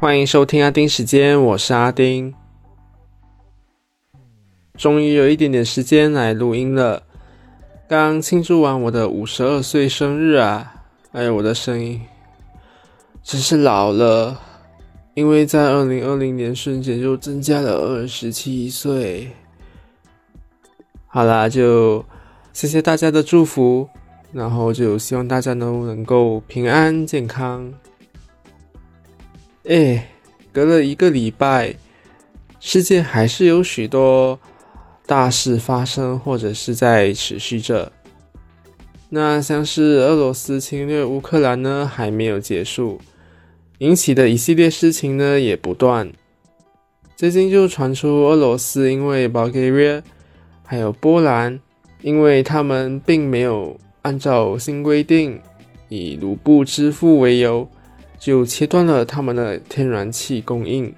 [0.00, 2.32] 欢迎收听阿丁时间，我是阿丁。
[4.76, 7.02] 终于有一点点时间来录音了。
[7.88, 10.72] 刚庆祝完我的五十二岁生日啊！
[11.10, 12.00] 哎呦，我的声音
[13.24, 14.40] 真是老了，
[15.14, 19.32] 因为在二零二零年瞬间就增加了二十七岁。
[21.08, 22.04] 好啦，就
[22.52, 23.88] 谢谢大家的祝福，
[24.30, 27.74] 然后就希望大家都能够平安健康。
[29.68, 30.08] 哎，
[30.50, 31.74] 隔了一个礼拜，
[32.58, 34.40] 世界还是有许多。
[35.04, 37.92] 大事发生，或者是在持续着。
[39.10, 42.98] 那像是俄罗斯侵略乌克兰呢，还没有结束，
[43.78, 46.10] 引起的一系列事情呢也不断。
[47.14, 50.02] 最近就传出俄罗斯因为 Bulgaria
[50.62, 51.60] 还有波兰，
[52.00, 55.38] 因为他们并没有按照新规定
[55.90, 57.66] 以卢布支付为由，
[58.18, 60.92] 就切断了他们的天然气供应。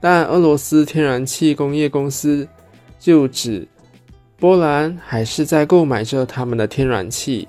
[0.00, 2.46] 但俄罗斯天然气工业公司
[2.98, 3.66] 就指，
[4.36, 7.46] 波兰还是在购买着他们的天然气，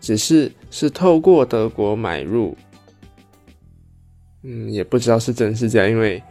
[0.00, 2.56] 只是是透过德国买入。
[4.42, 6.22] 嗯，也不知道是真是假，因为，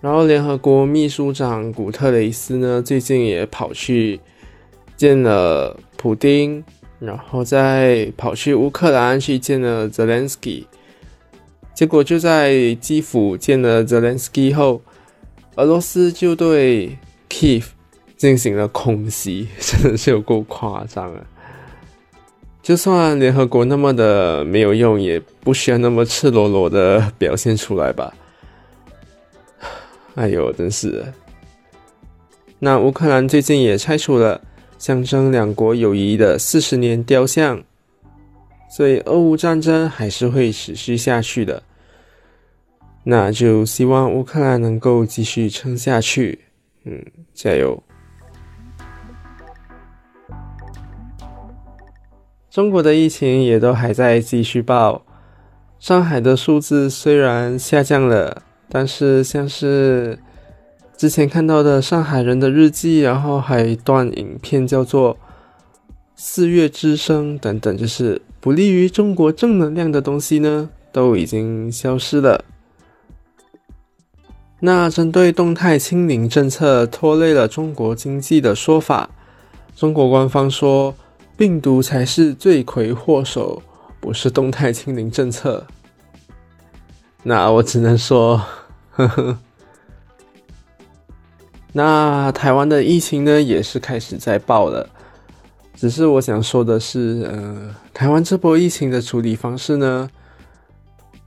[0.00, 4.20] 然后联合国秘书长古特雷斯呢，最近也跑去
[4.96, 6.64] 见了普丁，
[6.98, 10.66] 然后再跑去乌克兰去见了泽连斯基。
[11.74, 14.80] 结果就在基辅见了泽连斯基后，
[15.56, 16.96] 俄罗斯就对
[17.28, 17.64] Kiev
[18.16, 21.26] 进行了空袭，真的是有够夸张啊！
[22.62, 28.12] 就算联合国那么的没有用，也不需要那么赤裸裸的表现出来吧？
[30.14, 31.04] 哎呦，真是！
[32.58, 34.40] 那乌克兰最近也拆除了
[34.78, 37.62] 象征两国友谊的四十年雕像。
[38.68, 41.62] 所以，俄乌战争还是会持续下去的。
[43.04, 46.40] 那就希望乌克兰能够继续撑下去。
[46.84, 47.82] 嗯，加油！
[52.50, 55.04] 中国的疫情也都还在继续爆，
[55.78, 60.18] 上海的数字虽然下降了，但是像是
[60.96, 65.16] 之前看到的上海人的日记，然后还有一段影片叫做。
[66.18, 72.42] 四月之声等等，就是不利于中国正能量的东西呢，都已经消失了。
[74.60, 79.10] 那针对动态清零政策拖累了中国经济的说法，
[79.76, 80.94] 中国官方说
[81.36, 83.62] 病毒才是罪魁祸首，
[84.00, 85.66] 不是动态清零政策。
[87.24, 88.40] 那我只能说，
[88.92, 89.38] 呵呵。
[91.76, 94.88] 那台湾的疫情呢，也是开始在爆了。
[95.74, 100.08] 只是我想说的是，呃，台湾这波疫情的处理方式呢，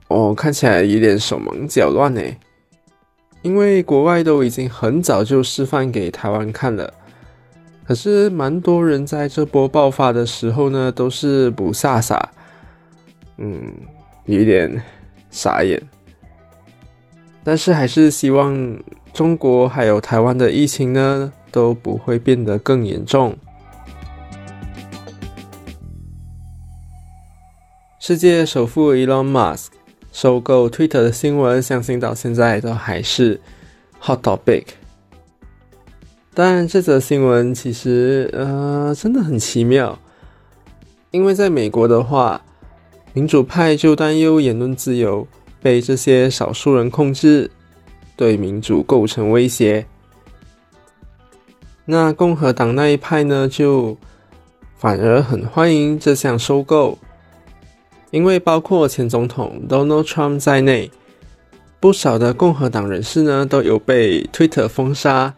[0.07, 2.21] 哦，看起来有点手忙脚乱呢。
[3.43, 6.91] 因为国外都已经很早就示范给台湾看了，
[7.85, 12.19] 可是蛮多人在这波爆发的时候呢，都是不飒飒，
[13.37, 13.71] 嗯，
[14.25, 14.81] 有点
[15.29, 15.79] 傻眼。
[17.43, 18.53] 但是还是希望
[19.13, 23.37] 中国还有台湾的疫情呢，都不会变得更严重。
[27.99, 29.67] 世界首富 Elon Musk
[30.11, 33.39] 收购 Twitter 的新闻，相信到现在都还是
[34.01, 34.63] hot topic。
[36.33, 39.99] 但这则新闻其实，呃，真的很奇妙，
[41.11, 42.41] 因为在美国的话，
[43.13, 45.27] 民主派就担忧言论自由
[45.61, 47.51] 被这些少数人控制，
[48.19, 49.85] 对民主构成威胁。
[51.85, 53.97] 那共和党那一派呢，就
[54.75, 56.97] 反而很欢迎这项收购。
[58.11, 60.91] 因为包括前总统 Donald Trump 在内，
[61.79, 65.33] 不少的共和党人士呢都有被 Twitter 封杀。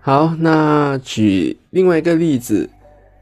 [0.00, 2.68] 好，那举另外一个例子，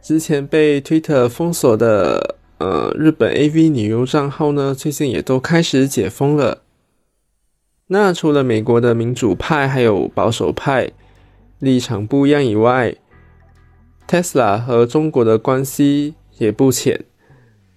[0.01, 6.63] 之前被 Twitter 封锁的呃日本 AV 女优账号呢，最近也都开始解封了。
[7.87, 10.91] 那除了美国的民主派还有保守派
[11.59, 12.95] 立场不一样以外
[14.09, 17.05] ，Tesla 和中国的关系也不浅。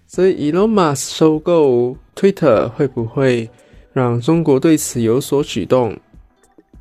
[0.06, 3.50] 所以，Elon Musk 收购 Twitter 会不会
[3.92, 5.98] 让中国对此有所举动？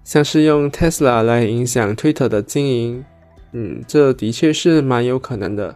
[0.05, 3.05] 像是用 Tesla 来影响 Twitter 的经营，
[3.53, 5.75] 嗯，这的确是蛮有可能的。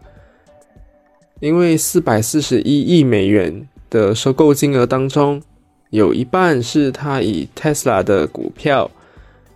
[1.41, 5.43] 因为四百四十一亿美元的收购金额当中，
[5.91, 8.91] 有一半是他以 Tesla 的股票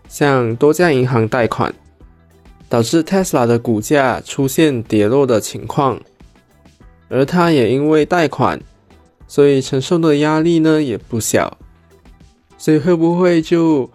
[0.09, 1.73] 向多家银行贷款，
[2.69, 6.01] 导致 Tesla 的股价出现跌落的情况。
[7.09, 8.61] 而他也因为贷款
[9.29, 11.57] 所以承受的压力呢也不小。
[12.59, 13.89] 所以会不会就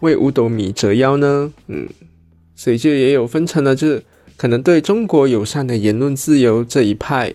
[0.00, 1.52] 为五斗米折腰呢？
[1.68, 1.88] 嗯，
[2.54, 4.04] 所以就也有分成了，就是
[4.36, 7.32] 可能对中国友善的言论自由这一派，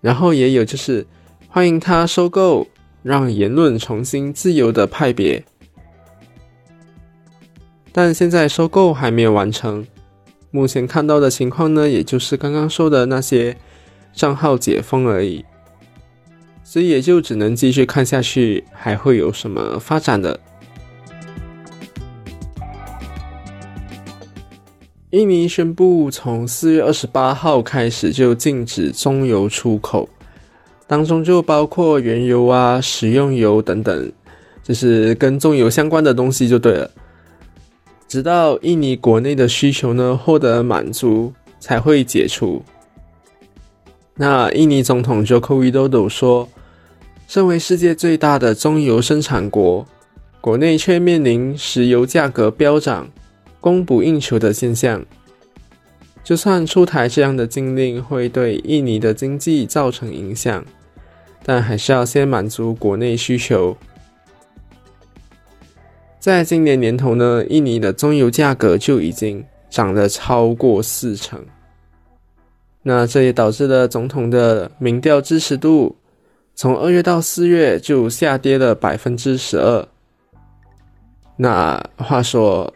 [0.00, 1.06] 然后也有就是
[1.48, 2.66] 欢迎他收购，
[3.02, 5.44] 让言论重新自由的派别。
[7.92, 9.86] 但现在收购还没有完成，
[10.50, 13.56] 目前看到的情况呢，也就是刚刚说的那些
[14.12, 15.44] 账号解封而已，
[16.62, 20.38] 所以也就只能继续看下去，还会有什么发展的。
[25.10, 30.08] 印尼宣布从四月二十八号开始就禁止中油出口，
[30.90, 34.12] 当中就包括原油啊、食用油等等，
[34.60, 36.90] 就是跟中油相关的东西就对了。
[38.08, 42.60] 直到印尼国内的需求呢获得满足，才会解除。
[44.16, 46.48] 那印尼总统 Joko Widodo 说
[47.28, 49.86] ：“身为世界最大的中油生产国，
[50.40, 53.08] 国内却面临石油价格飙涨、
[53.60, 55.06] 供不应求的现象。
[56.24, 60.64] 就算出台这样的禁令会对印尼的经济造成影响，
[61.44, 63.76] 但还是要先满足国内需求。”
[66.20, 71.42] 在今年年头呢，印尼的中油价格就已经涨了超过四成。
[72.82, 75.96] 那这也导致了总统的民调支持度
[76.54, 79.88] 从二月到四月就下跌了百分之十二。
[81.36, 82.72] 那话说，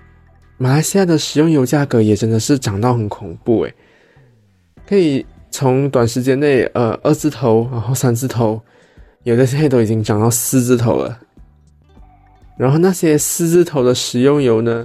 [0.57, 3.75] 马来西亚的食用油价格也真的是涨到很恐怖诶，
[4.87, 5.25] 可以
[5.57, 8.61] 从短时间内呃二字头，然后三字头，
[9.23, 11.17] 有的现在都已经涨到四字头了。
[12.57, 14.85] 然后那些四字头的食用油呢？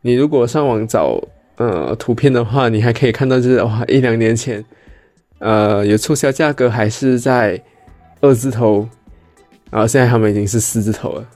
[0.00, 1.20] 你如果上网找
[1.56, 4.64] 呃图片的话，你还可以看到就是哇，一两年前
[5.40, 7.62] 呃有促销价格还是在
[8.22, 8.88] 二字头，
[9.70, 11.28] 然后现在他们已经是四字头了。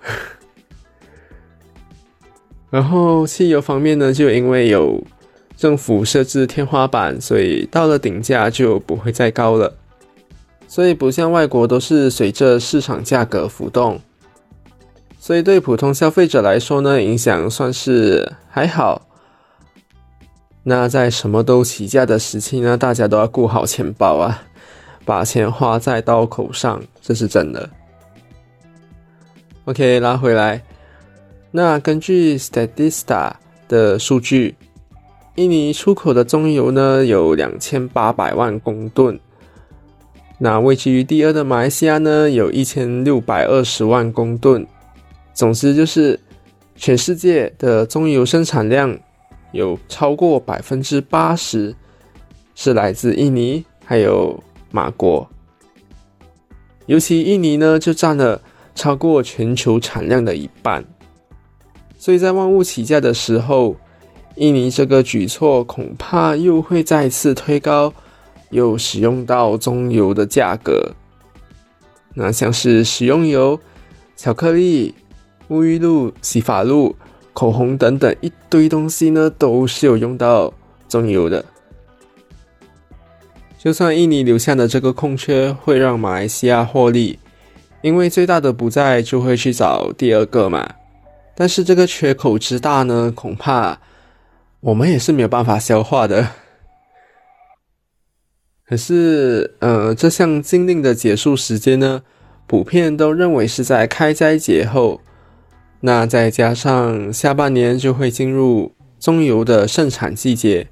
[2.73, 4.99] 然后汽油方面呢，就因为有
[5.59, 9.75] 政府设置天花板，所以到了顶价就不会再高了。
[10.69, 14.01] 所以不像外国都是随着市场价格浮动。
[15.19, 19.03] 所以对普通消费者来说呢，影响算是还好。
[20.63, 24.45] 那在什么都起价的时期呢，大家都要顾好钱包啊，
[25.05, 27.69] 把钱花在刀口上，这是真的。
[29.65, 30.63] OK，拉回来。
[31.51, 33.33] 那根据 Statista
[33.67, 34.55] 的数据，
[35.39, 39.21] 印尼出口的棕油呢有两千八百万公吨，
[40.37, 44.67] 那位居于第二的马来西亚呢有一千六百二十万公吨。
[45.33, 46.19] 总之就是，
[46.75, 48.99] 全世界的棕油生产量
[49.53, 51.73] 有超过百分之八十
[52.57, 54.43] 是来自印尼，还有
[54.73, 55.25] 马国。
[56.87, 58.43] 尤其印尼呢，就占了
[58.75, 60.85] 超过全球产量的一半。
[61.97, 63.77] 所以在万物起价的时候，
[64.39, 67.93] 印尼这个举措恐怕又会再次推高
[68.51, 70.93] 又使用到棕油的价格。
[72.15, 73.61] 那像是食用油、
[74.17, 74.95] 巧克力。
[75.51, 76.95] 沐浴露、洗发露、
[77.33, 80.53] 口红等等一堆东西呢，都是有用到
[80.87, 81.43] 棕油的。
[83.57, 87.19] 就算印尼留下的这个空缺会让马来西亚获利，
[87.81, 90.69] 因为最大的不在，就会去找第二个嘛。
[91.35, 93.81] 但是这个缺口之大呢，恐怕
[94.61, 96.29] 我们也是没有办法消化的。
[98.67, 102.03] 可是，呃，这项禁令的结束时间呢，
[102.47, 105.01] 普遍都认为是在开斋节后。
[105.81, 110.69] 那再加上下半年就会进入棕油的盛产季节，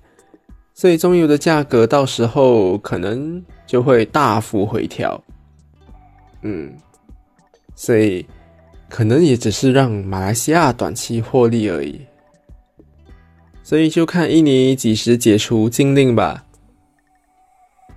[0.75, 5.23] 所以棕油的价格到时候可能就会大幅回调。
[6.43, 6.75] 嗯，
[7.77, 8.27] 所以
[8.89, 12.05] 可能也只是让马来西亚短期获利而已。
[13.67, 16.45] 所以就看印尼几时解除禁令吧。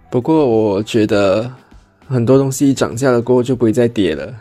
[0.10, 1.54] 不过我觉得
[2.08, 4.36] 很多东西涨价了过后就不会再跌了。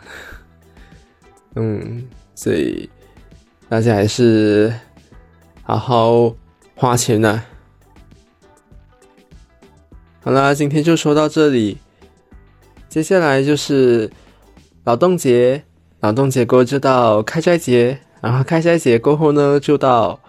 [1.55, 2.03] 嗯。
[2.33, 2.89] 所以
[3.67, 4.73] 大家还是
[5.61, 6.33] 好好
[6.73, 7.43] 花钱呐。
[10.21, 11.77] 好啦，今天就说到这里。
[12.87, 14.09] 接下来就是
[14.83, 15.63] 劳动节，
[15.99, 20.19] 劳动节过后就到开斋节，然后开斋节过后呢，就到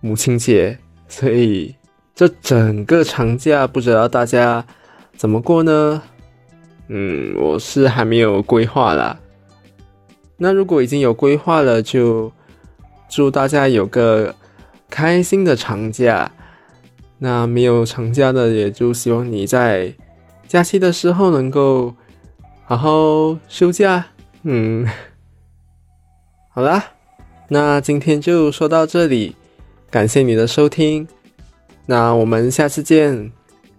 [0.00, 0.78] 母亲节。
[1.08, 1.74] 所以
[2.14, 4.64] 这整个长假，不知道大家
[5.16, 6.02] 怎么过呢？
[6.88, 9.18] 嗯，我是还没有规划啦。
[10.36, 12.32] 那如果已经有规划了，就
[13.08, 14.34] 祝大家有个
[14.90, 16.30] 开心的长假。
[17.18, 19.94] 那没有长假的，也就希望你在
[20.46, 21.94] 假期的时候能够
[22.64, 24.08] 好好休假，
[24.42, 24.86] 嗯，
[26.52, 26.92] 好啦，
[27.48, 29.34] 那今天就说到这里，
[29.90, 31.06] 感谢你的收听，
[31.86, 33.30] 那我们下次见，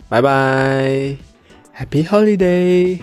[0.09, 1.15] 拜拜
[1.77, 2.99] ，Happy Holiday。